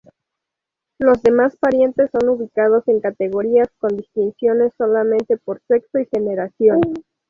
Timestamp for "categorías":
3.01-3.67